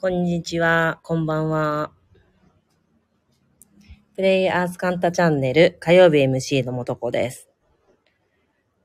[0.00, 1.90] こんにちは、こんばんは。
[4.14, 7.48] プレイアースカンタチャンネル火曜日 MC のもとこです。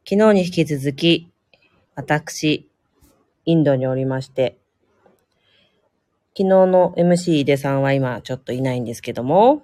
[0.10, 1.32] 昨日に引き続き、
[1.94, 2.68] 私、
[3.46, 4.58] インドにおりまして、
[6.36, 9.62] 昨日の MC 井出さんは今ちょっといないんですけども、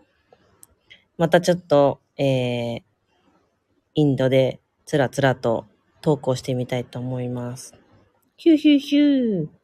[1.17, 2.81] またちょっと、えー、
[3.95, 5.65] インドでつらつらと
[6.01, 7.73] 投稿してみたいと思います。
[8.37, 9.58] ヒューヒューヒュー。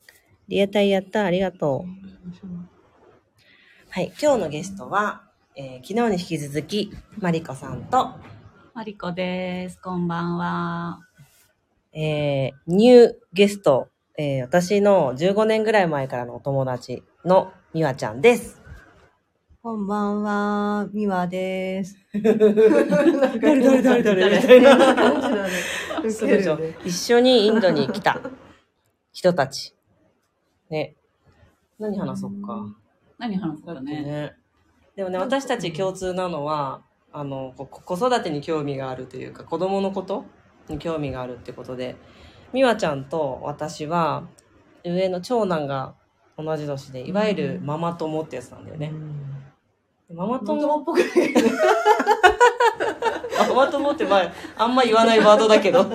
[0.47, 1.89] リアタイやった、ありがとう。
[3.89, 5.23] はい、今日のゲストは、
[5.55, 8.11] えー昨日に引き続き、マリコさんと、
[8.75, 9.79] マリコです。
[9.81, 10.99] こんばんは。
[11.93, 18.61] えーニューゲスト、えー私の15年ぐらい前からのお友達のみわちゃんです。
[19.63, 21.95] こんばんは、みわです。
[22.13, 22.35] 誰
[23.81, 24.61] 誰誰誰。
[26.85, 28.21] 一緒にインドに来た
[29.11, 29.73] 人たち。
[30.75, 30.95] ね。
[31.79, 32.65] 何話そうか。
[33.17, 34.03] 何話すかね。
[34.03, 34.33] ね。
[34.95, 40.25] でもね、私たち共通なのは、あの、こ子育てに興味があるというか、子供のこと
[40.67, 41.95] に興味があるってことで、
[42.51, 44.27] みわちゃんと私は、
[44.83, 45.95] 上の長男が
[46.37, 48.91] 同じ年で、いわゆるママ友ってやつなんだよね。
[50.13, 50.99] ママ友友っぽく
[53.49, 55.85] ママ友ってまあ、あんま言わないワードだけど。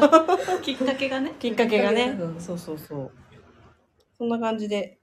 [0.63, 1.35] きっかけがね。
[1.39, 2.35] きっかけがねきっかけ。
[2.35, 3.11] がそうそうそう。
[4.21, 4.99] そんな感じで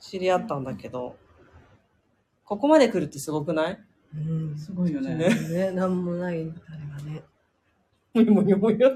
[0.00, 1.16] 知り合ったんだけど、
[2.46, 3.78] ここまで来るってすごくない？
[4.16, 4.20] う
[4.54, 4.56] ん。
[4.56, 5.16] すごいよね。
[5.16, 6.54] ねね、なんもない、あれが
[7.04, 7.22] ね。
[8.14, 8.90] もにもにもにょ。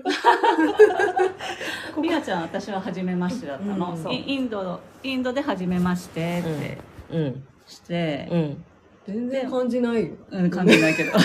[2.00, 3.94] みやちゃん、私は初めましてだったの。
[3.94, 6.78] うんイインド、インドで初めましてって
[7.12, 7.44] うん。
[7.66, 8.64] して、うん。
[9.06, 10.14] 全然感じないよ。
[10.30, 11.12] うん、感じないけど。
[11.12, 11.22] 本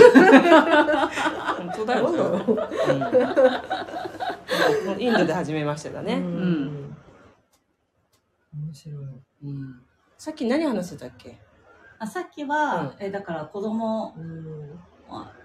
[1.78, 2.18] 当だよね。
[2.90, 2.92] う
[4.98, 6.16] んインドで初めましてだね。
[6.16, 6.90] うん。
[8.56, 9.06] 面白い。
[9.44, 9.82] うん。
[10.18, 11.40] さっき何話してたっけ？
[12.00, 13.06] あさっきは、うん。
[13.06, 14.80] えだから子供、うん。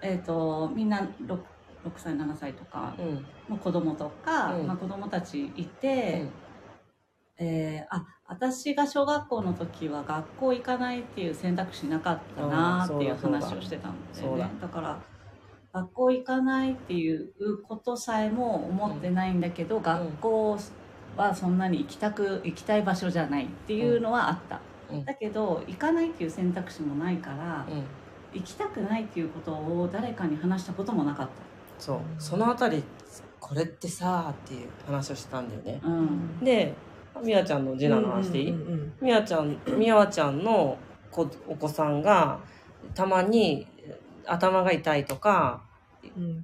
[0.01, 1.43] えっ、と、みんな 6,
[1.85, 3.25] 6歳、7歳とかうん。
[3.49, 4.67] の子供とか、うん。
[4.67, 6.25] まあ子供たちいて、
[7.37, 14.67] えーあ私が小学校の時は学校行かないっていう選択肢なかったなっていう話をしてたんだよそうだねだ。
[14.67, 14.99] から
[15.73, 17.31] 学校行かないっていう
[17.63, 20.57] ことさえも思ってないんだけど、学校
[21.17, 24.55] はそんなに行きたく行きたい場所じゃないっていうのはあった、
[24.91, 27.83] うんだけど行かないっていう選択肢もないから、うん。
[28.33, 31.29] 行きたくないっていうことを誰かに話したこともなかっ
[31.79, 31.99] そう。
[32.17, 32.83] そのあたり、
[33.39, 35.79] これってさーっていう話をしてたんだよね。
[35.81, 36.73] たうんで、
[37.23, 40.77] みやちゃんの次男の話でいい、うんうんみやちゃん、みやちゃんの
[41.09, 42.39] 子お子さんが、
[42.93, 43.65] たまに
[44.25, 45.63] 頭が痛いとか、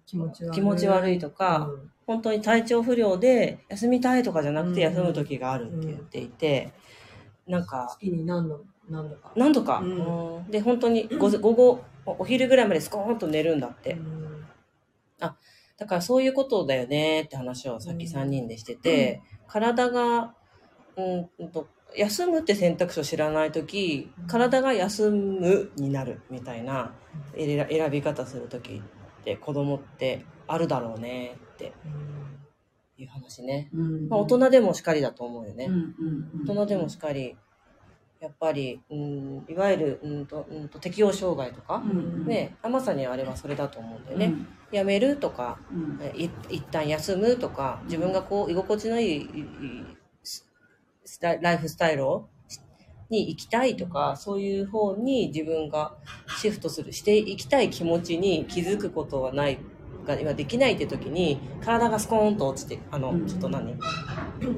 [0.06, 0.30] 気持
[0.76, 1.20] ち悪い。
[1.20, 4.93] とか、うん本当に体調不良で休みたいとかじゃなくてうん。
[4.93, 6.73] 休む時があるって言っていて、
[7.47, 9.31] なんか、月に何度、何度か。
[9.35, 10.38] 何度か、うん。
[10.38, 10.51] うん。
[10.51, 13.93] で、本当に午午後、おお昼ぐらいまでスコーンと寝るんだって。
[13.93, 14.25] うん。
[15.77, 20.33] だからそういうことだよねって話をさっき3人でしてて、体が、
[20.95, 26.93] うんうんと、休むって選択肢を知らないとき、体が休むになるみたいな
[27.35, 28.75] 選選び方するとき
[29.22, 31.73] って子供ってあるだろうねって。
[32.97, 33.69] いう話ね。
[33.73, 34.09] うん。
[34.09, 35.69] まあ、大人でもしかりだと思うよね。
[36.47, 37.35] 大人でもしかり、
[38.21, 44.25] やっぱり、うん、いわゆる、うんとうんと適応障害とか、うんね、まさにあれはそれだと思うんだよね。
[44.27, 44.47] うん。
[44.71, 45.99] やめるとか、うん。
[46.01, 49.29] えい一旦休むとか、自分がこう、居心地のいい
[51.41, 52.59] ライフスタイルをし
[53.09, 55.95] に行きたいとか、そういう方に自分が
[56.39, 59.59] シフトする、していきたい気持ちに気づくことはない、
[60.05, 63.27] が今できないって時に、体がスコーンと落ちて、あの、うん。
[63.27, 63.77] ちょっと何？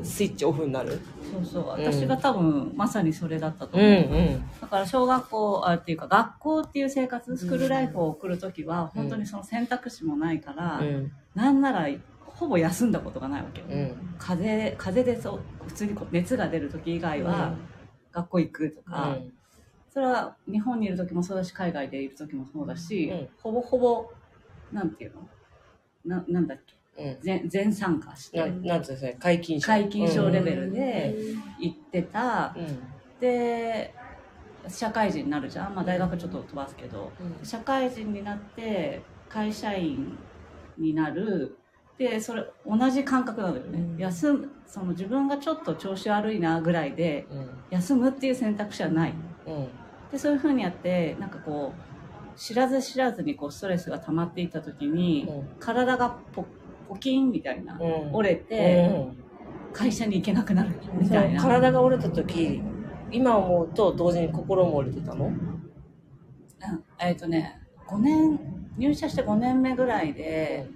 [0.03, 0.99] スイッチオフになる。
[1.31, 1.67] そうそう。
[1.67, 4.43] 私が多分まさにそれだったとうん思う、うん。
[4.61, 11.11] だから小学校あっていうか学校っていう生活スクールライフを送る時はうん本当にその選択肢もないから、うん。
[11.35, 11.87] なんなら
[12.25, 14.15] ほぼ休んだことがないわけよ、うん。
[14.17, 17.55] 風邪風邪でそう普通にこう熱が出る時以外は
[18.11, 19.17] 学校行くとか、
[19.93, 23.27] それは日本にいる時もそうだし海外でいる時もそうだし、うん。
[23.41, 24.11] ほぼほぼ
[24.71, 25.29] なんていうの？
[26.07, 26.57] ななんだっ
[26.95, 27.03] け？
[27.03, 27.17] うん。
[27.21, 29.67] 全全参加してなん、なんつうんですかね、解禁症。
[29.67, 30.65] 解禁症レベル。
[30.67, 31.15] ルで
[31.59, 32.79] 行ってた、うん。
[33.19, 33.93] で
[34.67, 37.11] 社会人になるじゃん、まあ、大学ちょっと飛ばすけど
[37.41, 40.17] 社会人になって会社員
[40.77, 41.57] になる
[41.97, 47.49] でそれ同じ感覚なのよね、うん休むその自分がちょっと調子悪いなぐらいでうん。
[47.69, 49.13] 休むっていう選択肢はない
[49.47, 49.67] うん。
[50.11, 51.96] でそういうふうにやってなんかこう
[52.37, 55.49] 知らず知らずにこうストレスが溜まっていった時に、うん。
[55.59, 56.45] 体がポ
[56.87, 58.13] ポキンみたいな、うん。
[58.13, 59.23] 折れて、うん。
[59.73, 61.41] 会社に行けなくなるみたいな。
[61.41, 62.61] 体が折れた時
[63.11, 65.25] 今思うと同時に心も折れてたの？
[65.25, 65.63] うん。
[66.99, 68.39] えっ、とね5年
[68.77, 70.69] 入社して5年目ぐらいで、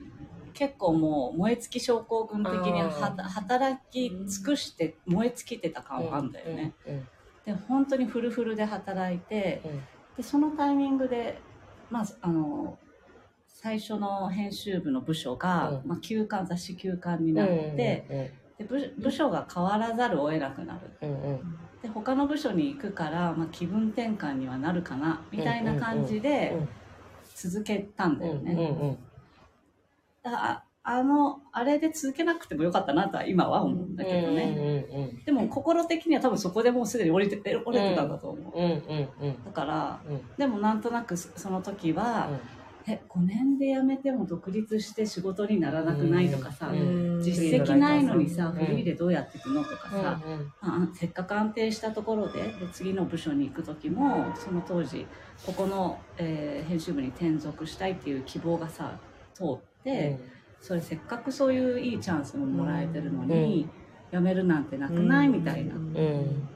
[0.54, 7.08] 結構もう燃え尽き症候群的に働き尽くして燃え尽きてた感はあるんだよね、うん。
[7.46, 9.82] で本当にフルフルで働いてうん。
[10.18, 11.40] でそのタイミングで
[11.92, 12.80] まずあの
[13.48, 15.90] 最初の編集部の部署が、うん。
[15.90, 20.80] まあ、休刊雑誌休刊になって、で部部署が変わらざるを得なくなる。
[21.02, 21.32] うんうん。
[21.32, 26.70] うんで他の部署に行くから、まあ、気分転換にはなるかなみたいな感じでうん
[27.34, 28.98] 続けたんだよね、
[30.84, 40.22] ああのあれで続けなくてもよかったなとは今は思うんだけどね、うんうんでも心的には多分そこでもうすでに降りてて降りてたんだと思う、うんうんうんだからうん。
[40.38, 42.30] でもなんとなくそその時は、
[42.88, 47.22] え5年で辞めても独立して仕事にならなくないとかさ、うん。
[47.22, 48.66] 実績ないのにさ、うん。
[48.66, 55.06] フリーでどうやっていくのとかさ、うんあせっかく安定したところでで次の部署に行く時もその当時
[55.46, 58.98] ここの、えー編集部に転属したいっていう希望がさ
[59.34, 60.18] 通って、
[60.62, 63.68] それせっかくそういういいチャンスももらえてるのに、
[64.12, 65.28] 辞めるなんてなくない？
[65.28, 65.76] みたいな。
[65.76, 66.48] うん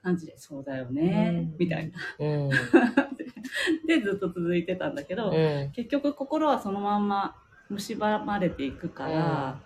[0.00, 1.98] 感じでそうだよね、みたいな。
[2.20, 2.50] うん。
[3.86, 5.70] でずっと続いてたんだけど、うん。
[5.72, 7.34] 結局心はそのまんま
[7.68, 9.60] 蝕まれていくから、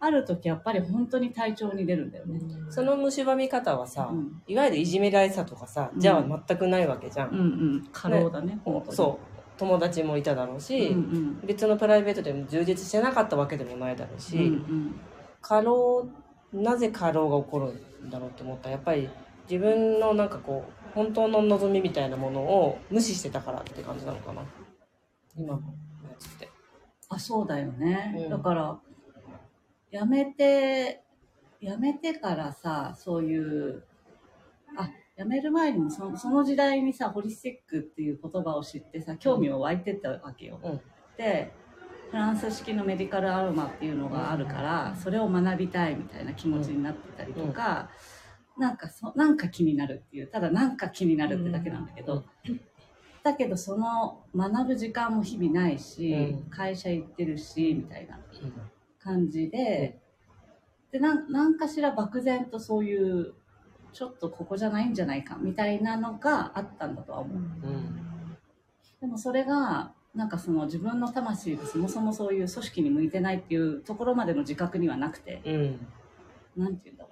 [0.00, 2.40] ある時やっぱり本当に体調に出るんだよね。
[2.70, 4.42] その蝕み方はさうん。
[4.46, 7.44] いわゆるいじめられたとかさじゃあ全くないわけじゃうんんう
[7.76, 8.58] ん、過労だね。
[8.64, 8.96] 本当に。
[8.96, 10.98] そう友達もいただろうし、うんう
[11.44, 11.46] ん。
[11.46, 15.00] 別のプライベートでも充実してなかったわけでもないだろうし、うんうん。
[15.42, 16.08] 過労
[16.52, 19.10] なぜ過労が起こるんだろうって思ったらやっぱり
[19.50, 24.42] 自分のなんかこう本当の望みみたいなものを無視してたからって感じなのかな。
[25.36, 25.60] 今のや
[26.18, 26.48] つって。
[27.10, 28.30] あそうだよね、うん。
[28.30, 28.78] だから
[29.90, 31.02] やめて
[31.60, 33.82] やめてからさそういう
[34.76, 40.80] あやめる前にもそその時代にさホリスティックっていう言葉を知ってさ興味を湧いてったわけよ、うん。
[41.16, 41.52] で
[42.10, 47.90] フランス式のメディカルアロマっていうのがあるから、それを学びたいみたいな気持ちになってたりとか、
[48.56, 52.24] なんかそなんか気になるっていうただなんか気になるってだけなんだけど、
[53.22, 56.50] だけどその学ぶ時間も日々ないし、うん。
[56.50, 58.18] 会社行ってるしみたいな
[59.00, 59.98] 感じで、
[60.90, 63.34] でなんなんかしら漠然とそういう
[63.98, 67.36] ちょっとここじゃないんじゃないかみたいなのがあったんだとは思う。
[67.36, 68.04] うん
[69.00, 75.86] でもそれがなんかその自分の魂がそもそもそういう組織に向いてないっていうところまでの自覚にはなくて、うん
[76.56, 77.10] なんて言うんだろ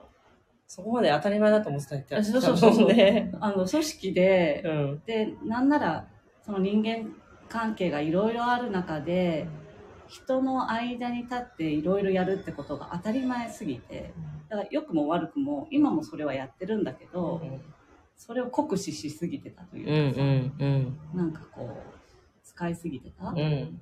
[0.68, 2.24] そこまで当たり前だと思ってたってう。
[2.24, 2.88] そうそうそうそう。
[2.92, 3.32] ね。
[3.40, 5.02] あの組織で、うん。
[5.04, 6.06] でなんなら
[6.44, 7.12] その人間
[7.48, 9.48] 関係がいろいろある中で
[10.08, 14.12] 人の間に立っていろいろやるってことが当たり前すぎて
[14.49, 17.43] だから良くも悪くも今もそれはやってるんだけど、
[18.17, 21.97] それを酷使しすぎてたとうんいうかさ、うんなんかこう
[22.44, 23.38] 使いすぎてた、うん。
[23.38, 23.81] うん。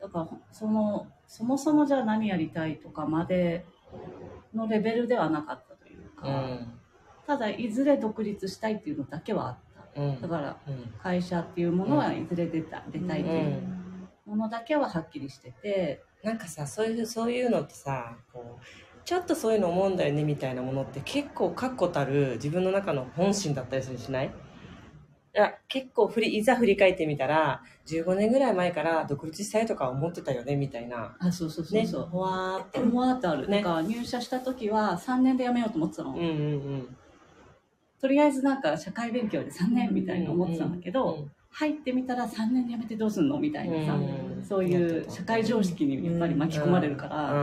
[0.00, 3.64] だからそのそもそもじゃあ何やりたいとかまで
[4.52, 6.80] のレベルではなかったというか、うん。
[7.26, 9.71] ただいずれ独立したいっていうのだけはあったうん。
[10.20, 10.94] だからうん。
[11.02, 14.08] 会社っていうものはいずれ出た、出たいとういうん。
[14.24, 18.64] ものだけははっきりしてて、なんかさ、そういう、そういうのってさ、こう、
[19.04, 24.26] ちょっとそういうの思うんだよねみたいなものって結構確固たる自分の中の本心だったりするしない？
[24.26, 24.30] い
[25.32, 31.16] や、結構振り、いざ振り返ってみたら、15年ぐらい前から独立したいとか思ってたよねみたいな。
[31.18, 31.86] あそうそうそうね。
[31.86, 32.80] そう、ほわーって。
[32.80, 33.62] もわーってある、ね。
[33.62, 36.96] だから入社した時は3年で辞めようと思ってたの、うんうん
[38.02, 41.30] とりあえずなんか社会勉強で3年みたいな思ってたんだけど、うん。
[41.50, 43.38] 入ってみたら3年で辞めてどうすんの？
[43.38, 47.36] みたいなさ、うんそういう社会常識にやっぱり巻き込まれるから、う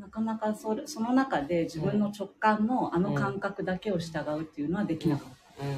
[0.00, 0.02] ん。
[0.02, 5.64] なかなかそれその中で自分の直感のあの感覚だけを従うっていうのはできなかった。
[5.64, 5.76] うんうん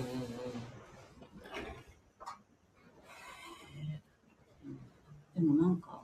[5.34, 6.00] でもなんか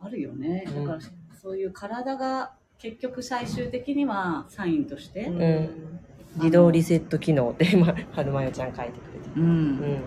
[0.00, 0.64] あるよね。
[0.66, 1.00] だから、うん
[1.40, 5.42] そういう体が結局最終的にはサインとして、うん。
[5.42, 6.00] うん。
[6.36, 9.32] 自動リセット機能って今、 春まよちゃん書いてくれてる。
[9.36, 10.02] うんうん。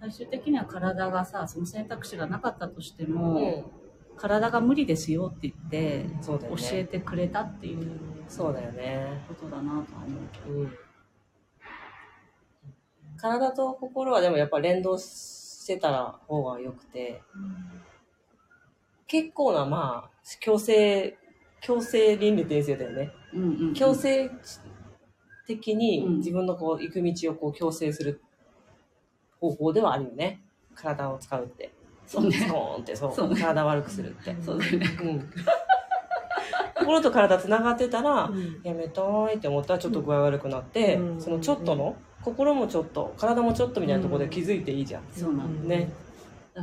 [0.00, 3.64] 最終的には体がさその選択肢がなかったとしても、うん。
[4.16, 6.62] 体が無理ですよって言ってそうだよね。
[6.62, 9.24] 教えてくれたっていうそうだよね。
[9.26, 10.60] ことだなとは思うけど。
[10.60, 10.72] うん。
[13.16, 17.22] 体と心はでもやっぱ連動してたら方が良くて、
[19.06, 20.10] 結構なまあ、
[20.40, 21.16] 強制、
[21.60, 23.12] 強制倫理転生だよね。
[23.32, 24.30] うんうんうん強制
[25.56, 28.20] 的にうん自分のこう行く道をこう強制する
[29.40, 30.40] 方法ではあるよね。
[30.74, 31.72] 体を使うって。
[32.06, 33.14] そうねスコーンってそう。
[33.14, 34.36] そうね体悪くするって。
[34.40, 34.86] そうだよね。
[35.02, 35.30] うん。
[36.82, 45.02] 心と体つながってたら、うんやめたいって思ったらちょっと具合悪くなって、うんそのちょっとの、心もちょっと、体もちょっとみたいなところで気づいていいじゃん。
[45.12, 45.48] そうなの。
[45.48, 45.90] ね。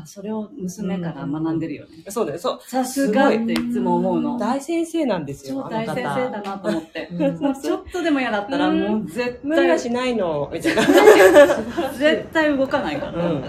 [0.05, 2.03] それを娘から学んでるよね。
[2.09, 2.59] そうだよ、そう。
[2.61, 4.37] さすがっていつも思うの。
[4.37, 6.41] 大先生なんですよ、超大先生だな。
[6.41, 7.09] なと思って。
[7.11, 10.83] うんもうちょっとでも嫌だったらうんもう絶対、無理はしないの、みたいな。
[11.97, 13.31] 絶対動かないから。
[13.31, 13.43] うん。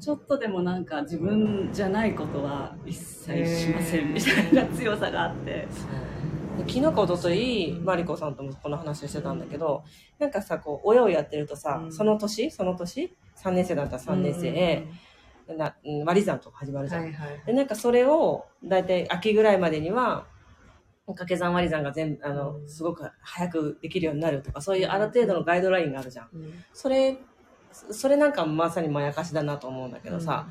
[0.00, 5.68] ちょっとでもなんか自分じゃないことは一切しませんみたいな強さがあって。
[6.58, 9.84] 昨日か一昨日マリコさんともこの話をしてたんだけど、
[10.18, 12.50] なんかさ、こう、親をやってるとさ、うんその年？
[12.50, 14.88] その年 ?3 年生だったら3年生、なうん
[16.04, 17.02] 割り算とか始まるじゃん。
[17.02, 17.42] はいはい。
[17.46, 20.26] で、なんかそれを、だいたい秋ぐらいまでには、
[21.06, 26.28] 掛け算割り算が全部、あの、うんすごく早くできるようになるとか、そういうある程度のガイドラインがあるじゃん。
[26.34, 27.16] うんそれ、
[27.72, 30.48] それなんかまさにまやかしだなと思うんだけどさ、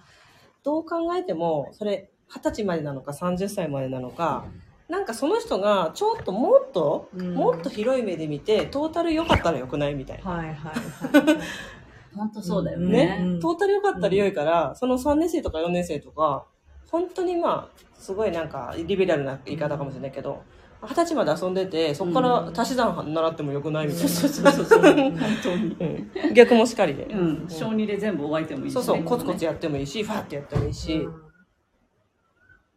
[0.63, 4.45] どう考えても、それ、二十歳までなのか30歳までなのか、
[4.89, 10.31] なんかその人がちょっともっと、うんもっと広い目で見て、トータル良かったら良くないみたいな。
[10.31, 11.37] はいはいはい。
[12.17, 13.19] 本当そうだようんね。
[13.35, 16.45] ね、トータル良かったら良いから、その3年生とか4年生とか、
[16.89, 20.41] 本当にまあ、すごいなんか、リベラルな言い方かもしれないけど、
[20.81, 24.09] 二十歳まで遊んでて、そこから足し算習ってもよくないみたいな。
[24.09, 24.81] そうそうそうそう。
[24.83, 25.75] 本当に。
[25.79, 27.05] うん逆もしかりで。
[27.05, 27.45] うん。
[27.49, 28.81] 小児で全部終わいてもいいし、ね。
[28.81, 31.07] そうそう、コツコツやってもいいし、ファーってやってもいいし、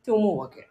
[0.00, 0.66] って思うわけ。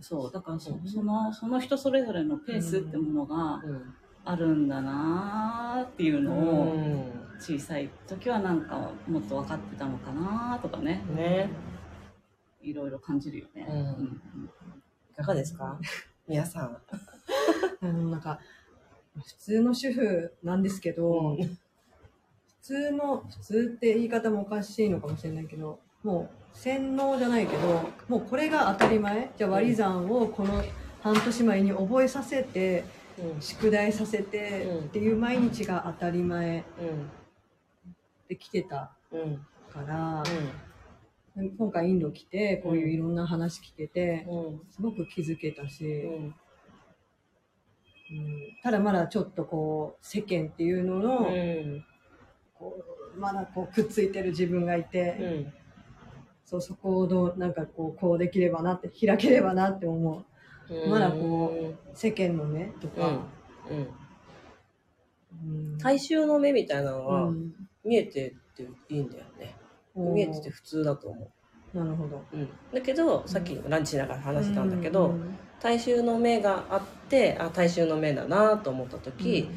[0.00, 0.32] そう。
[0.32, 3.94] だからそその、その人それぞれのペースってものがうん。
[4.24, 7.12] あるんだなーっていうのを、うん
[7.44, 11.50] 小さい時はなんかもっと分かってたのかなとかね、ね。
[12.60, 13.66] いろいろ感じるよね。
[13.68, 14.20] うん
[15.10, 15.76] いかがですか？
[16.28, 16.76] 皆さん。
[17.82, 18.38] あの、なんか、
[19.16, 21.58] 普通の主婦なんですけど、うん普
[22.60, 29.32] 通の、普通って言い方もおかしいのかもしれないけど、もう洗脳じゃないけど、もうこれが当たり前。
[29.36, 30.62] じゃあ割り算をこの
[31.02, 32.84] 半年前に覚えさせて、
[33.40, 34.84] 宿題させてうん。
[34.84, 36.64] っていう毎日が当たり前
[38.28, 38.92] で来てた。
[39.72, 40.22] から、
[41.58, 44.60] 今回インド来て、こういういろんな話聞けて、うん。
[44.70, 46.04] すごく気づけたし、
[48.62, 51.30] ただまだちょっとこう、世間っていうのの、
[53.16, 55.52] まだこうくっついてる自分がいて、うん。
[56.44, 60.24] そうそこをどうなんかこうこうできればなって開ければなって思う
[60.88, 63.20] まだこ世間の目とか、。
[63.70, 63.88] うん。
[65.78, 67.52] 大衆の目みたいなのうはん。
[67.84, 69.54] 見えてていいんだよね。
[69.94, 71.30] 見えてて普通だと思
[71.74, 72.22] なるほど。
[72.32, 72.36] う。
[72.36, 72.48] うん。
[72.72, 75.38] だけど、さっきランチしながら話してたんだけど、うん。
[75.60, 79.48] 大衆の目があって、あ、大衆の目だなと思った時、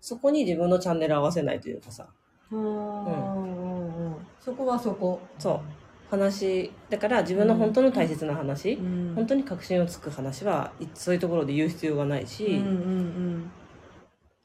[0.00, 2.08] そこに自分のチャンネル合わせないというかさ、
[2.50, 4.16] うんうん。
[4.40, 5.81] そこはそこ、そう。
[6.12, 9.12] 話、だから自分の本当の大切な話、うん。
[9.16, 13.50] 本当に確信をつく話は、いそういうところで言う必要がないし、うんうん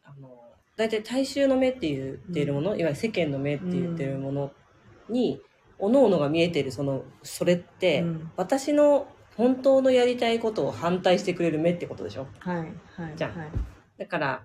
[0.04, 0.30] あの、
[0.78, 4.52] 大体大衆の目って言っているもの、いわゆる世間の目って言ってるもの
[5.10, 5.42] に、
[5.80, 8.32] 各々が見えているその、それって、うん。
[8.38, 12.28] 私の本当のやりたいことを反対してくれる目ってことでしょ？
[12.40, 13.38] はいはいじゃん。
[13.38, 13.50] はい。
[14.00, 14.42] だから、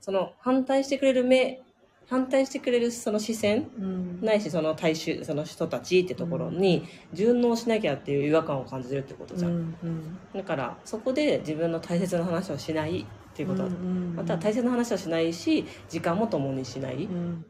[0.00, 1.62] その反対してくれる目、
[2.08, 9.50] 反対してくれるその視線、うんないしその大衆、その人たちってところに順応しなきゃっていう違和感を感じるってことじゃん。
[9.50, 13.64] うんうんだから、そこで自分の大切な話をしないっていうこと。
[13.64, 13.72] うんう
[14.12, 17.04] んまた大切な話をしないし、時間も共にしない。
[17.04, 17.44] うんうん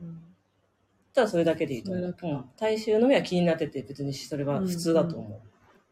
[1.12, 2.16] ただそれだけでいいと思う。
[2.22, 5.40] うん大衆の目は気になってて別にそれは普通だと思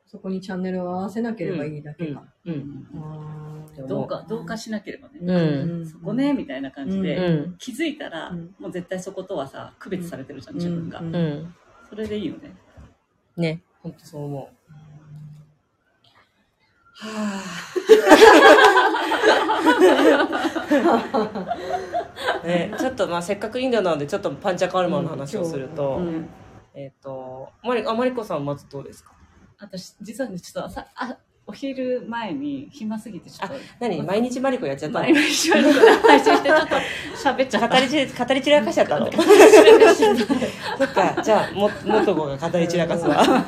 [0.07, 1.53] そこにチャンネルを合わせなけう。
[1.53, 2.25] ればいいだけか。
[2.45, 2.55] うん。
[2.55, 2.87] うん。
[3.83, 5.19] あーどうか、どうかしなければね。
[5.21, 7.57] うんそこね、みたいな感じで、うん。
[7.59, 11.01] 気づいたら、うんもう絶対そことはさ、区別されてるじゃん、自分が。
[11.01, 11.55] うんうん。
[11.89, 12.55] それでいいよね。
[13.37, 13.63] ね。
[13.83, 14.55] ほんとそう思う。
[16.97, 22.45] はぁ。
[22.47, 26.29] ね、ちょっとまあせっかくインドなのでちょっとパンチャカルマの話をすると、うん
[26.77, 29.13] えっ、と、マリ、あ、マリコさんまずどうですか？
[29.61, 31.17] 私、実はね、ちょっとさ、あ、
[31.47, 33.55] お昼前に暇すぎてちょっと。
[33.79, 34.03] 何？
[34.03, 35.05] 毎日マリコやっちゃったの？
[35.11, 35.63] 毎日配
[36.25, 36.77] 信してちょっと
[37.23, 37.69] 喋っちゃった。
[37.69, 39.13] 語りち、語り散らかしちゃったの
[40.79, 43.45] そっか、じゃあ、も、元子が語り散らかすわ。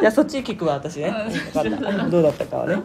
[0.00, 1.10] じゃあ、そっち聞くわ、私ね。
[1.52, 2.08] 分かった。
[2.08, 2.82] どうだったかはね。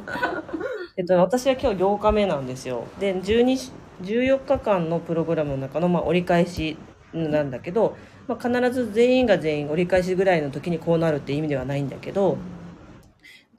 [0.98, 2.86] えっと、私は今日8日目なんですよ。
[3.00, 3.72] で、12し、
[4.04, 6.78] 14日間のプログラムの中の、まあ、折り返し
[7.14, 7.96] なんだけど、
[8.28, 12.38] まあ、必ず全員が全員折り返しぐらいの時にこうなるって意味ではないんだけど、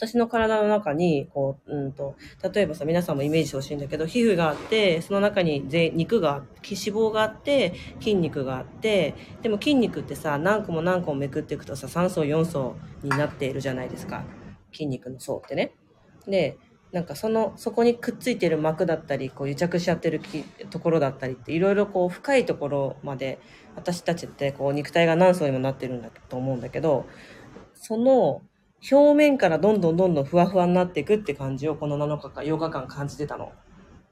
[0.05, 2.17] 私の体の中に、こう、うんと、
[2.53, 14.25] 例えばさ、皆さんもイメージしてほしいんだけど、皮膚があって、その中にぜ肉が、脂肪があって、筋肉があって、でも筋肉ってさ、何個も何個もめくっていくとさ、3層4層になっているじゃないですか。
[14.73, 15.73] 筋肉の層ってね。
[16.27, 16.59] で、
[16.91, 20.21] なんかその、そこにくっついてる膜だったり、こう癒着しちゃってる
[20.71, 23.39] ところだったりって、いろいろこう深いところまで、
[23.77, 27.07] 私たちってこう肉体が何層にもなってるんだと思うんだけど、
[27.75, 28.43] その
[28.91, 33.53] 表面からどんどんどんどんふわふわになっていくって感じをこの7日間、8日間感じてたの。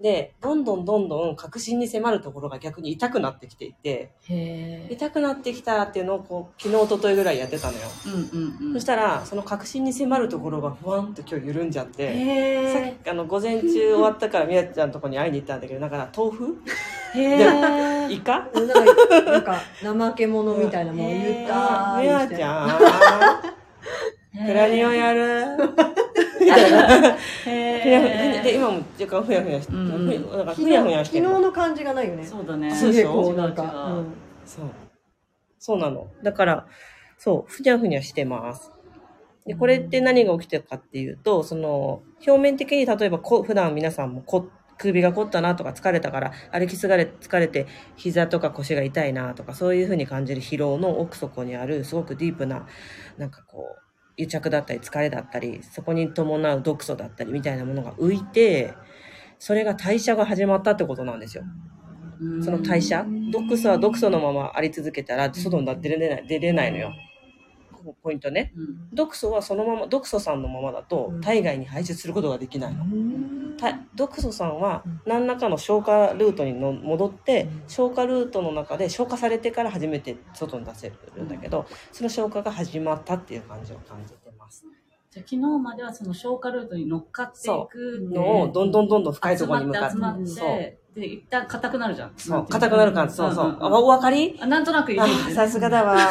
[0.01, 4.13] で、どんどんどんどん確信に迫るところが逆に痛くなってきていて、
[4.89, 7.87] 痛くなってきたっていうのをこう昨日、一昨日ぐらいやってたのよ。
[8.07, 8.73] うんうんうん。
[8.75, 16.63] そしたら、その確信に迫るところがふわんと今日緩んじゃって、さっきあの午前中終わったからみやちゃんのとこに会いに行ったんだけど、なんか豆腐
[17.15, 17.19] え。
[17.19, 18.13] へえ。
[18.13, 22.71] イカなんか、なんか怠け者みたいなもん言ったみやちゃん、
[24.47, 25.57] クラニオやる？
[26.41, 27.17] みたいな。
[28.43, 32.25] で、今も若干ふやふやして、うんなんか昨ふやふ日やしてる昨日の感じがないよね。
[32.25, 32.75] そうだね。
[32.75, 34.05] そうでしょすげえこうなんか、違う違う
[34.47, 34.65] そう。
[35.59, 36.09] そうなの。
[36.23, 36.67] だから、
[37.19, 38.73] そう、ふにゃふにゃしてます。
[39.47, 47.67] で、これって何が起きてるかっていうと、その、表面的に例えばこ、普段皆さんもこ首が凝ったなとか疲れたから、歩きすがれ、疲れて
[47.97, 52.67] 膝とか腰が痛いなとか、そういうふうに感じる疲労の奥底にある、すごくディープな、
[53.19, 53.90] なんかこう、
[54.21, 58.75] 癒着だったり疲れだったり、そこに伴う毒素だったりみたいなものが浮いて、
[59.39, 61.45] それが代謝が始まったってことなんですよ。
[62.21, 66.93] うんその代謝毒素は毒素のままあり続けたら外に出れない出れないのよ。
[67.81, 68.53] ここポイントね。
[68.57, 68.95] うん。
[68.95, 71.21] 毒素はそのまま、毒素さんのままだとうん。
[71.21, 72.85] 体外に排出することができないの。
[72.85, 73.57] うん。
[73.57, 75.01] た毒素さんはうん。
[75.07, 77.63] 何らかの消化ルートにの戻ってうん。
[77.69, 84.65] 消化ルートの中で消化されてから初めて外に出せるんだけどその消化が始まったっていう感じを感じてます。
[85.11, 89.93] じゃあ昨日まではその消化ルートに乗っかっていくのをどんどんどんどん深いところに向かって。
[89.95, 93.57] 集まってで一旦硬くなるじゃんそう硬くなる感じそうそう。
[93.61, 94.37] あお分かり？
[94.43, 95.97] あなんとなくイメージあですさすがだわ。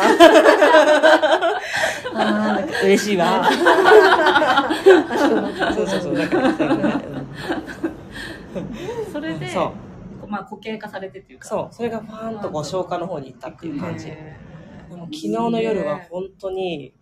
[2.15, 3.49] あー嬉しいわ。
[5.75, 6.15] そうそうそう。
[9.11, 9.73] それでそ
[10.23, 11.75] うまあ固形化されてっていうかそう。
[11.75, 14.05] それがファーンとこう消化の方に行ったっていう感じ。
[14.05, 14.37] でへ
[14.91, 16.93] も昨日の夜は本当に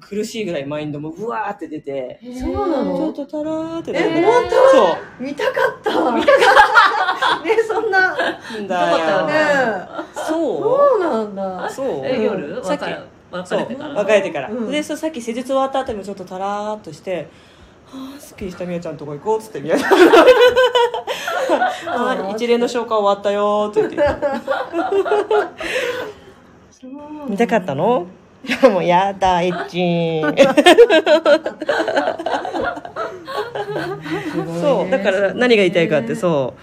[0.00, 2.96] 苦しいぐらいマインドもうわーって出て、そうなの？
[2.96, 4.50] ちょっとたらーってなえる本当？
[4.50, 5.90] そー見たかった。
[6.12, 7.44] 見たかった。
[7.44, 8.16] ねそんな。
[8.66, 8.98] だよ。
[8.98, 9.34] よね。
[10.14, 11.66] そそうなんだ。
[11.66, 12.06] うそう。
[12.06, 12.64] え夜？
[12.64, 12.82] さっき。
[13.32, 13.94] 別れてから？
[13.94, 14.70] 別れてから、うん。
[14.70, 17.28] でさっき施術終わった後にもちょっとたらーっとして
[17.86, 19.92] 「はあすっきりしたみやちゃんとこ行こう」っつってみやちゃん。
[21.86, 24.16] はい 一連の消化終わったよーって言って。
[27.30, 28.06] 見たかったの？
[28.44, 30.22] いやもうやだエッチン
[34.60, 36.54] そうだから何が言いたいかってそ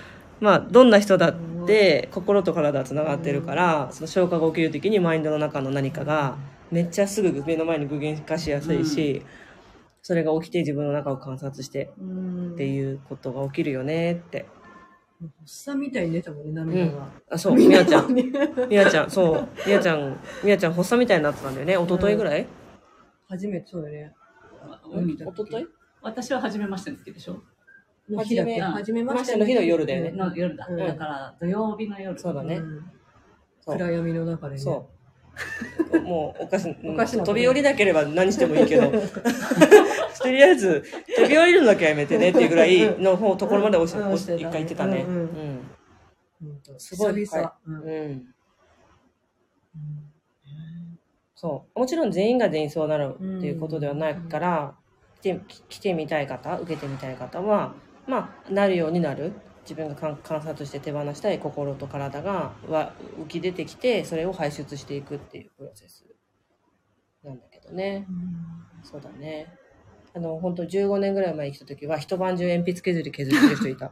[0.42, 1.36] うまあどんな人だっ
[1.68, 6.38] て心と体はつながってるからその消化が起きる時にマインドの中の何かが
[6.72, 9.26] めっちゃすぐ目の前に具現化しやすいし、
[10.02, 14.46] それが起きて自分の中を観察してうんっていうことが起きるよねって
[15.20, 18.12] おっさんみたいに出たもんね涙が、あそうみやちゃん。
[18.12, 18.32] んみ
[18.76, 19.48] やちゃんそう。
[19.66, 21.74] みやちゃんみやちゃん発作みたいになってたんだよね。
[21.74, 22.46] 一昨日ぐらい、
[23.28, 24.14] 初めてそうだね。
[24.92, 25.68] うん一昨日？
[26.02, 27.42] 私は初めましての時でしょ。
[28.10, 30.12] の日だっけ初初めましてましての日の夜だよね。
[30.12, 30.78] の夜だ、うん。
[30.78, 32.18] だから土曜日の夜。
[32.20, 32.58] そうだね。
[32.58, 32.86] うん。
[33.60, 33.78] そう。
[33.78, 34.62] 暗闇の中でね。
[34.62, 34.97] そう。
[36.04, 38.92] もうおかしおかしな飛び降りなければ何してもいいけど、
[40.22, 40.84] とりあえず
[41.16, 45.06] 飛び降りるのだけはやめてねっていうぐらいの方ところまで一回言ってたね。
[45.08, 45.60] うん
[46.78, 47.26] すごい
[47.66, 48.26] うん。
[51.36, 51.80] そう。
[51.80, 54.76] もちろん全員が全員そうなるっていうことではないから、
[55.22, 57.74] 来て来てみたい方、受けてみたい方は、
[58.08, 59.34] まあ、なるようになる。
[59.68, 66.06] 自分が観観察して手放したい心と体がは浮き出てきて、それを排出していくっていうプロセス
[67.22, 68.08] なんだけどね。
[68.84, 69.54] そうだね。
[70.16, 73.92] あの、本当15年ぐらい前に来た時は、一晩中鉛筆削り削ってる人いた。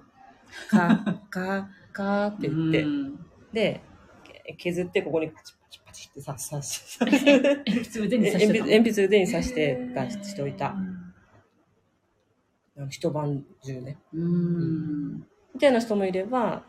[0.69, 2.87] か、か、かって言ってう。
[2.87, 3.81] んで、
[4.23, 10.73] け削ってここにパチパチパチって刺す、刺してた鉛筆、鉛筆腕に刺して出しておいた。
[12.89, 13.97] 一晩中ね。
[14.13, 16.63] うんみたいな人もいれば、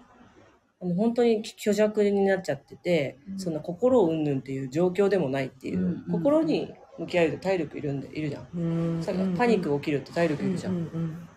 [0.81, 3.39] あの本当に虚弱になっちゃってて、うん。
[3.39, 8.47] そんな心をうんぬんっていう状況でもないっていう、うんうん心に向き合うと体力いるんで、いるじゃん。
[8.55, 10.73] うんさパニックが起きるって体力いるじゃん。
[10.73, 11.29] うんうん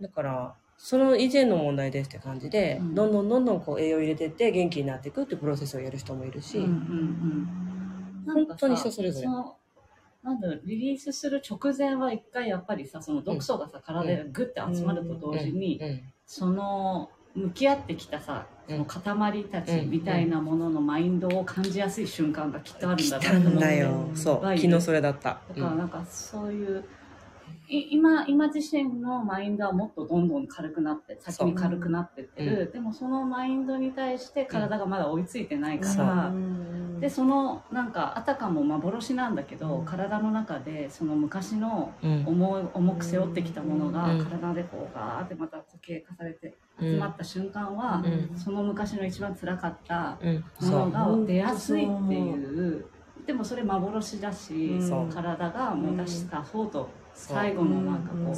[0.00, 2.94] だから、その以前の問題ですって感じで、うん。
[2.94, 6.70] どんどんどんどんこう栄養入れてって元気になっていくっていうプロセスをやる人もいるし、うんうん
[8.26, 8.46] うん。
[8.46, 9.56] 本当に人それぞれの
[10.22, 23.90] なんだろうリリースする直前は一回やっぱりさその毒素がさ、体がグッて集まると同時に、うんその向き合ってきたさその塊たちみたいなもののマインドを感じやすい瞬間がきっとあるん来だたんだよ。
[24.08, 24.12] う。
[24.12, 24.40] んそう。
[24.42, 25.40] 昨日それだった。
[25.48, 26.84] だからなんかそういう
[27.68, 36.32] い今今自身のマインドはもっとどんどん軽くなって先に軽くなってってる、でもそのマインドに対して体がまだ追いついてないから、
[37.00, 39.84] でそのなんかあたかも幻なんだけど、うん。
[39.84, 42.24] 体の中でその昔のうん。
[42.26, 44.24] 重い重く背負ってきたものがうん。
[44.24, 46.90] 体でこうガーってまた固形化されてうん。
[46.90, 48.38] 集まった瞬間は、うん。
[48.38, 50.44] その昔の一番辛かったうん。
[50.68, 52.86] ものが出やすいっていう
[53.26, 54.78] でもそれ幻だし、
[55.12, 58.34] 体がもう出した方と最後のなんかこう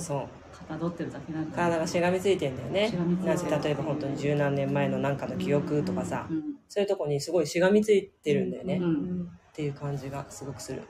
[0.68, 1.56] たどってるだけなんだ。
[1.56, 2.92] 体がしがみついてんだよね。
[3.24, 10.82] なぜ例えば本当に十何年前のなんかの記憶とかさ、うんそういうとこにすごいしがみついてるんだよね、うっんていう感じがすごくする。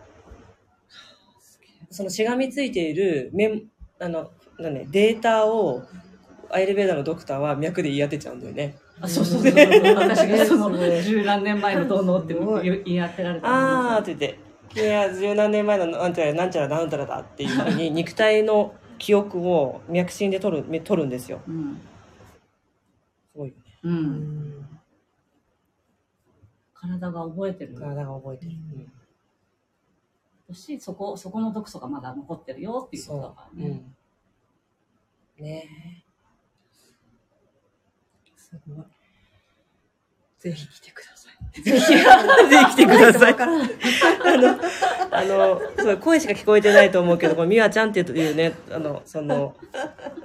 [1.91, 3.63] そのしがみついているメン
[4.01, 5.83] あのなん、ね、データを
[6.51, 8.77] アイルベーダーのドクターは脈で言い当てちゃうんだよね。
[9.01, 9.95] あそうそうそう そう。
[9.97, 14.39] 私がその十何年前のどうのって言い当てられたあーって言って
[14.73, 21.41] 「君は十何年前のなんちゃらなんちゃらなんちゃらだ」っていうふうに肉体の記憶を脈診で取る取るんですよ。
[21.47, 21.81] うん。
[23.33, 23.63] すごいよね。
[23.83, 23.97] ううん。
[24.61, 24.81] ん
[26.75, 27.75] 体が覚えてる。
[27.75, 28.53] 体が覚えてる、
[30.55, 33.85] しそこそこの毒素がまだ残ってるよっていうことだからね、
[35.39, 35.43] う。
[35.43, 36.05] ん、ね
[38.37, 38.85] すごい
[40.39, 43.71] ぜひ来てくださいえぜひ来てくださいわからない
[44.25, 44.59] あの、
[45.11, 49.55] あの、そう声しか聞こえてないと思うけど、この美和ちゃんっていうね、あの、その、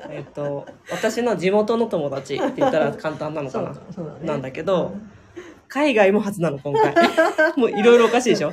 [0.10, 3.72] えっ、と、私の地元の友達って言ったら簡単なのかな。
[3.72, 3.78] ね
[4.24, 4.94] なんだけど
[5.72, 6.94] 海外も初なの、今回。
[7.56, 8.52] もういろいろおかしいでしょ。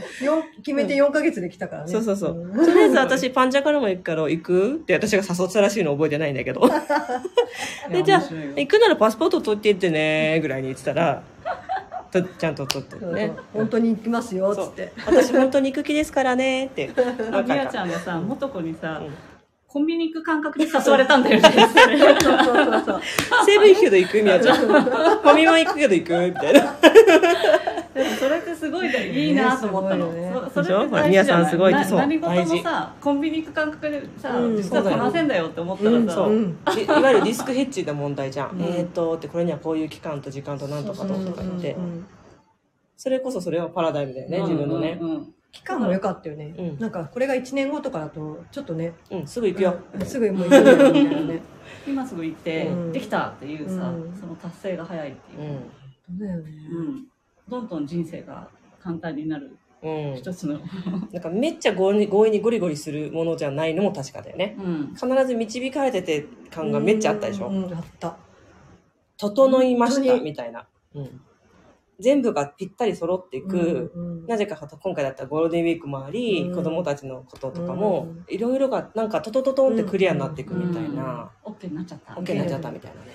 [0.59, 2.33] 決めて4ヶ月で来たからねそうそうそう。
[2.33, 6.61] んとりあえず私、パンチャカラも行くから行くって私が誘ったらしいの覚えてないんだけど。
[7.91, 8.23] でじゃあ
[8.55, 11.25] 行くならパスポート取っていってね、ぐらいに言ってたら、
[12.11, 13.33] とちゃんと取ってね。
[13.53, 14.93] 本当に行きますよっつって。
[15.07, 16.67] 私本当に行く気ですからね。
[16.67, 16.91] って。
[16.97, 19.15] あみや何回かちゃんがさ元子にさ、うん。
[19.67, 21.51] コンビニ行く感覚で誘われたんだよね。
[22.23, 23.03] そうそうそう
[23.45, 24.57] 西武行くけど行くみやちゃん。
[24.57, 26.75] ファミマ行くけど行くみたいな。
[27.99, 31.59] でもそれってすごいいいなと思ったの、ねそそれって大事じゃない？
[31.73, 36.33] な何事もさコンビニ行く感覚でさ、うん実はこなせんだよって思ったらさ、うんそう。
[36.33, 36.65] うん。
[36.65, 38.51] でいわゆるリスクヘッジの問題じゃん。
[38.53, 38.63] うん。
[38.63, 41.73] えーっと、ってこれにはこういう期間と時間となんとかととか言って。
[41.73, 42.07] うんう、ん
[42.97, 44.99] それこそそれはパラダイムだよね、自分のね。
[45.01, 45.07] う。
[45.07, 45.35] んうん。
[45.51, 46.79] 期間も良かったよね、うん。
[46.79, 48.93] なんかこれが1年後とかだとちょっとね。
[49.11, 49.79] うん、すぐ行くよ。
[50.05, 51.41] すぐもう行くよみたいなね。
[51.87, 52.93] 今すぐ行って、うん。
[52.93, 54.15] できたっていうさ、うん。
[54.21, 55.59] その達成が早いっていう。
[56.11, 56.19] う、ん。
[56.19, 56.51] だよね。
[56.71, 57.07] うん
[57.49, 58.49] どんどん人生が
[58.81, 60.15] 簡単になるうん。
[60.17, 60.59] 一つの、
[61.13, 64.57] なんかめっちゃ強引に強引にゴリゴリするものじゃないのも確かだよね。
[64.59, 67.49] うん、必ず導かれてて感がめっちゃあったでしょ。
[67.49, 68.17] うんうんあった
[69.17, 70.67] 整いましたみたいな。
[70.95, 71.21] うん。
[71.99, 73.91] 全部がぴったり揃っていく。
[73.95, 83.13] うんうんなぜか今回だったらゴールデンウィークもあり、うん子供たちのこととかもうんいろいろがなんかトトトトンってクリアになっていくみたいな、オッケーになっちゃった、OK になっちゃったみたいなね。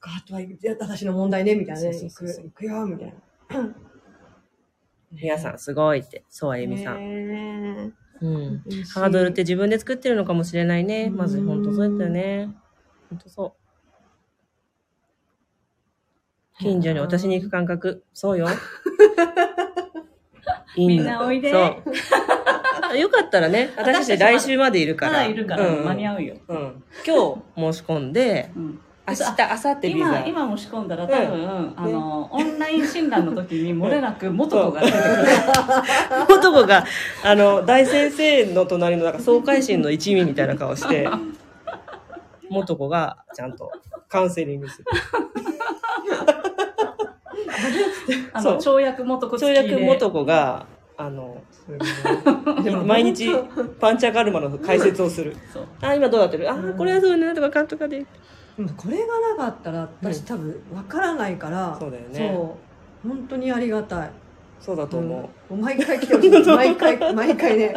[0.00, 0.40] あとは
[0.78, 3.14] 私の問題ねみたいなね行そうそうそうそうく行くよみたいな
[5.12, 6.98] 皆さんすごいって、そうあゆみさん。
[6.98, 8.62] んうん。
[8.94, 11.06] ハードルって自分で作ってるのかもしれないね。
[11.10, 12.50] うんまず本当そうやったよね。
[13.08, 13.52] 本当そう。
[16.60, 18.04] 近所に私に行く感覚。
[18.12, 18.46] そうよ。
[20.76, 21.58] いいみんなおいでそ
[22.94, 22.98] う。
[22.98, 25.26] よかったらね、私たち来週までいるから。
[25.26, 26.84] いるからうん間に合うよ、うん。
[27.06, 30.24] 今日申し込んで、うん明日、明後日ビザ。
[30.24, 35.04] 今今申し込んだら多分、あのオンライン診断の時に漏れなく元子が出てくる。
[36.28, 36.84] 男が、
[37.24, 41.08] あの、大先生の隣のなんか総会心の一味みたいな顔して、
[42.48, 43.72] 元子がちゃんと
[44.08, 44.84] カウンセリングする。
[48.32, 48.78] あのそう。
[48.78, 51.42] 跳躍元子跳躍元子が、あの、
[52.84, 53.28] 毎日
[53.80, 55.36] パンチャカルマの解説をする。
[55.80, 56.48] あ、今どうなってる？
[56.48, 58.06] あうん、これはそうね、とか、かんとかで。
[58.68, 62.18] これがなかったら私多分わからないから、そうだよね。
[62.18, 62.56] そ
[63.04, 63.08] う。
[63.08, 64.10] 本当にありがたい。
[64.60, 65.10] そうだと思う。
[65.10, 66.30] もう毎回来てほしい。
[66.54, 67.74] 毎回毎回ね。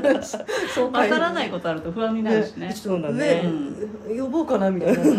[0.74, 2.72] そうわからないことあると不安になるしね。
[2.72, 3.44] そうだね。
[4.08, 5.10] 上呼ぼうかなみたいな、で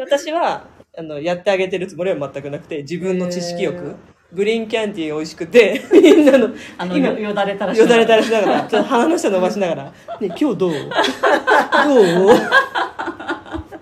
[0.00, 0.64] 私は
[0.98, 3.94] あのやってあげてるつもりは全くなくて自分の知識欲、
[4.32, 9.84] グリーンキャンディー美味しくて みんなのあの今よよだれたらしよだれたらしながらちょっと鼻の下伸ばしながら
[10.20, 10.72] 「ね今日どうどう?」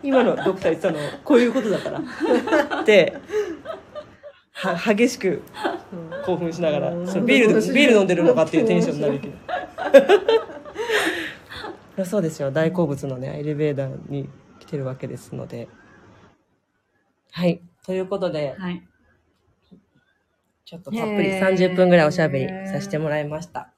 [0.05, 2.01] 今のドクター言ってたのこういうことだから。
[2.83, 3.15] って
[4.53, 5.43] は激しく
[6.25, 7.09] 興奮しながらうん。
[7.09, 9.29] そうビールでビール飲んでるのかっていうテンションになるけ
[11.97, 12.05] ど。
[12.05, 12.51] そうですよ。
[12.51, 14.29] 大好物のねエレベーターに
[14.61, 15.69] 来てるわけですので。
[17.33, 17.63] はい。
[17.87, 18.87] ということではい。
[20.67, 23.71] ちょっとたっぷり30分ぐらいおしゃべりさせてもらいました。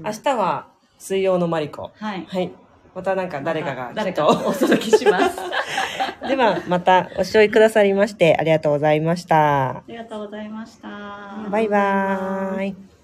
[0.00, 0.68] 明日は
[0.98, 1.92] 水曜のマリコ。
[1.96, 2.24] はい。
[2.26, 2.52] はい。
[2.94, 5.38] またなんか誰かが誰きっとかお届けします。
[6.28, 9.82] では、またご視聴くださりましてありがとうございましたあ。
[9.88, 10.88] りがとうございました。
[11.50, 12.99] バイバーイ。